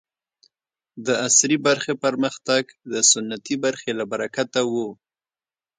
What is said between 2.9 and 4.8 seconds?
د سنتي برخې له برکته و.